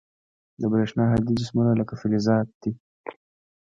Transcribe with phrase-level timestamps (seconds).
[0.59, 2.71] د برېښنا هادي جسمونه لکه فلزات دي.